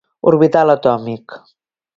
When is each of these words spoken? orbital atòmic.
orbital 0.29 0.69
atòmic. 0.75 1.27